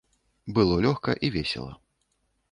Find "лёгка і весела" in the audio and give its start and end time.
0.85-1.73